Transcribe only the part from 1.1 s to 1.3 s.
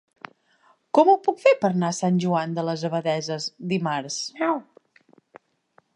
ho